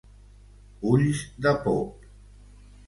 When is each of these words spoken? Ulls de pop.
Ulls 0.93 1.21
de 1.47 1.55
pop. 1.67 2.11